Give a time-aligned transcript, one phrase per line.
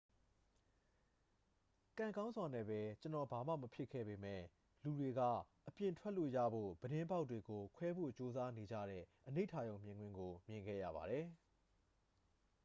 [1.99, 4.43] """ကံကောင်းစွာနဲ့ပဲ ကျွန်တော် ဘာမှမဖြစ်ခဲ့ပေမယ့်၊
[4.83, 5.21] လူတွေက
[5.67, 11.25] အပြင်ထွက်လို့ရဖို့ ပြတင်းပေါက်တွေကိုခွဲဖို့ကြိုးစားနေကြတဲ့ အနိဋာရုံမြင်ကွင်းကို မြင်ခဲ့ရပါတယ်။